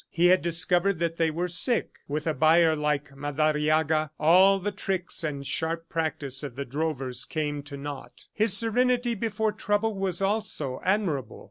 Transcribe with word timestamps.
He 0.09 0.25
had 0.25 0.41
discovered 0.41 0.97
that 0.97 1.17
they 1.17 1.29
were 1.29 1.47
sick. 1.47 1.99
With 2.07 2.25
a 2.25 2.33
buyer 2.33 2.75
like 2.75 3.15
Madariaga, 3.15 4.09
all 4.19 4.57
the 4.57 4.71
tricks 4.71 5.23
and 5.23 5.45
sharp 5.45 5.89
practice 5.89 6.41
of 6.41 6.55
the 6.55 6.65
drovers 6.65 7.23
came 7.23 7.61
to 7.61 7.77
naught. 7.77 8.25
His 8.33 8.57
serenity 8.57 9.13
before 9.13 9.51
trouble 9.51 9.93
was 9.93 10.19
also 10.19 10.81
admirable. 10.83 11.39